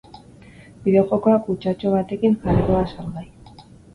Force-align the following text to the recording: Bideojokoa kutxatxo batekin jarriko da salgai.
Bideojokoa 0.85 1.35
kutxatxo 1.49 1.93
batekin 1.97 2.39
jarriko 2.47 2.79
da 2.79 2.83
salgai. 2.95 3.29